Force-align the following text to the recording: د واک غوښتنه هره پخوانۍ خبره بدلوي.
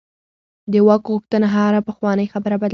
د 0.71 0.73
واک 0.87 1.03
غوښتنه 1.13 1.47
هره 1.55 1.79
پخوانۍ 1.87 2.27
خبره 2.33 2.55
بدلوي. 2.61 2.69